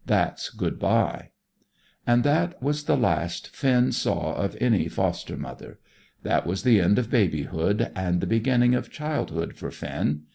That's 0.07 0.49
good 0.49 0.79
bye." 0.79 1.29
And 2.07 2.23
that 2.23 2.59
was 2.59 2.85
the 2.85 2.97
last 2.97 3.55
Finn 3.55 3.91
saw 3.91 4.33
of 4.33 4.57
any 4.59 4.87
foster 4.87 5.37
mother. 5.37 5.77
That 6.23 6.47
was 6.47 6.63
the 6.63 6.81
end 6.81 6.97
of 6.97 7.11
babyhood, 7.11 7.91
and 7.95 8.19
the 8.19 8.25
beginning 8.25 8.73
of 8.73 8.89
childhood 8.89 9.53
for 9.53 9.69
Finn. 9.69 10.23